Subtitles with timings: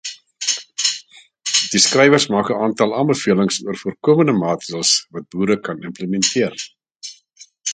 [1.73, 6.61] Die skrywers maak 'n aantal aanbevelings oor voorkomende maatreëls wat boere kan implementeer.